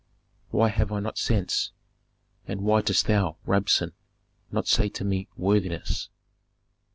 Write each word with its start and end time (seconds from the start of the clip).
"Why 0.49 0.69
have 0.69 0.91
I 0.91 0.99
not 0.99 1.19
sense, 1.19 1.73
and 2.47 2.61
why 2.61 2.81
dost 2.81 3.05
thou, 3.05 3.37
Rabsun, 3.45 3.91
not 4.51 4.67
say 4.67 4.89
to 4.89 5.05
me 5.05 5.27
worthiness?" 5.37 6.09